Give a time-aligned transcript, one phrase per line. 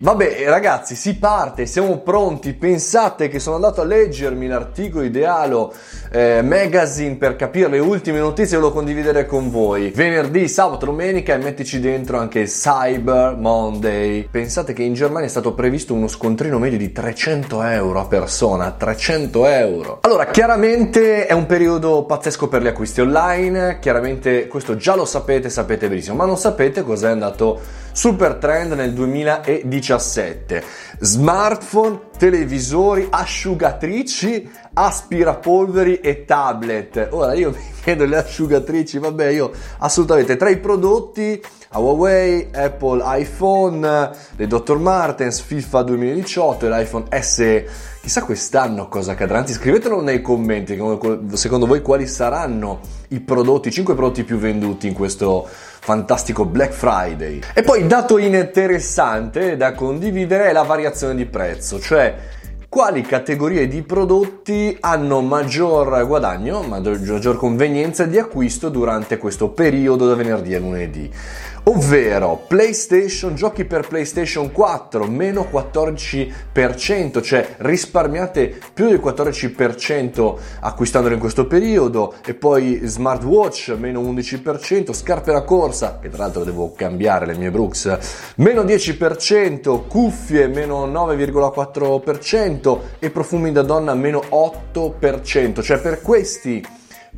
[0.00, 5.74] Vabbè ragazzi si parte, siamo pronti, pensate che sono andato a leggermi l'articolo idealo
[6.12, 9.90] eh, magazine per capire le ultime notizie e lo condividere con voi.
[9.90, 14.28] Venerdì, sabato, domenica e mettici dentro anche Cyber Monday.
[14.30, 18.70] Pensate che in Germania è stato previsto uno scontrino medio di 300 euro a persona,
[18.70, 19.98] 300 euro.
[20.02, 25.50] Allora chiaramente è un periodo pazzesco per gli acquisti online, chiaramente questo già lo sapete,
[25.50, 28.92] sapete benissimo, ma non sapete cos'è andato super trend nel
[29.96, 30.62] 2017.
[31.00, 37.08] Smartphone, televisori, asciugatrici, aspirapolveri e tablet.
[37.12, 44.10] Ora io mi chiedo le asciugatrici, vabbè, io assolutamente tra i prodotti Huawei, Apple iPhone,
[44.36, 44.78] le Dr.
[44.78, 47.68] Martens, FIFA 2018 e l'iPhone SE.
[48.00, 50.78] Chissà quest'anno cosa accadrà, anzi scrivetelo nei commenti,
[51.34, 56.72] secondo voi quali saranno i prodotti, i 5 prodotti più venduti in questo fantastico Black
[56.72, 57.40] Friday.
[57.52, 62.07] E poi dato interessante da condividere è la variazione di prezzo, cioè
[62.68, 70.14] quali categorie di prodotti hanno maggior guadagno, maggior convenienza di acquisto durante questo periodo da
[70.14, 71.10] venerdì a lunedì.
[71.68, 81.20] Ovvero PlayStation, giochi per PlayStation 4, meno 14%, cioè risparmiate più del 14% acquistandolo in
[81.20, 87.26] questo periodo, e poi smartwatch, meno 11%, scarpe da corsa, che tra l'altro devo cambiare
[87.26, 87.98] le mie Brooks,
[88.36, 96.64] meno 10%, cuffie, meno 9,4%, e profumi da donna meno 8%, cioè per questi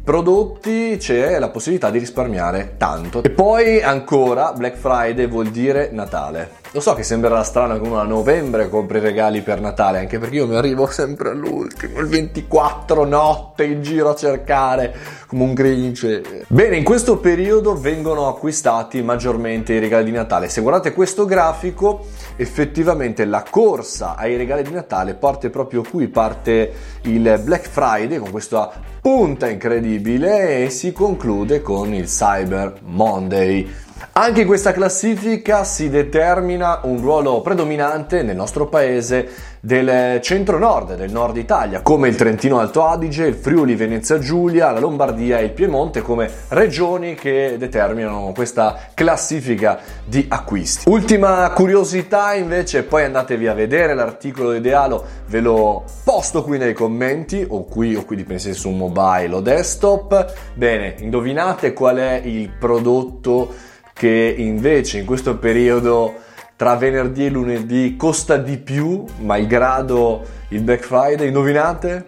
[0.03, 3.23] prodotti c'è la possibilità di risparmiare tanto.
[3.23, 6.60] E poi ancora Black Friday vuol dire Natale.
[6.73, 10.37] Lo so che sembrerà strano che uno a novembre compri regali per Natale, anche perché
[10.37, 14.95] io mi arrivo sempre all'ultimo, il 24 notte in giro a cercare
[15.27, 16.45] come un grinch.
[16.47, 20.49] Bene, in questo periodo vengono acquistati maggiormente i regali di Natale.
[20.49, 26.73] Se guardate questo grafico, effettivamente la corsa ai regali di Natale parte proprio qui, parte
[27.03, 33.89] il Black Friday con questa punta incredibile e si conclude con il Cyber Monday.
[34.13, 39.29] Anche in questa classifica si determina un ruolo predominante nel nostro paese
[39.61, 44.81] del centro-nord, del nord Italia, come il Trentino Alto Adige, il Friuli Venezia Giulia, la
[44.81, 50.89] Lombardia e il Piemonte come regioni che determinano questa classifica di acquisti.
[50.89, 57.45] Ultima curiosità invece, poi andatevi a vedere l'articolo idealo, ve lo posto qui nei commenti
[57.47, 60.33] o qui o qui dipende se su mobile o desktop.
[60.55, 63.69] Bene, indovinate qual è il prodotto
[64.01, 66.15] che invece in questo periodo
[66.57, 72.05] tra venerdì e lunedì costa di più, malgrado il Black Friday, indovinate?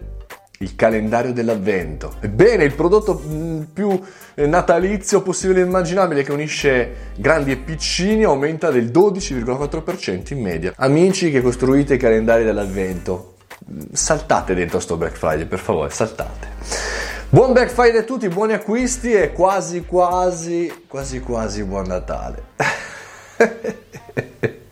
[0.57, 2.15] Il calendario dell'avvento.
[2.19, 4.01] Ebbene, il prodotto mm, più
[4.37, 10.73] natalizio possibile e immaginabile che unisce grandi e piccini aumenta del 12,4% in media.
[10.77, 13.35] Amici che costruite i calendari dell'avvento,
[13.91, 16.82] saltate dentro sto Black Friday, per favore, saltate.
[17.33, 22.43] Buon Black Friday a tutti, buoni acquisti e quasi quasi, quasi quasi buon Natale.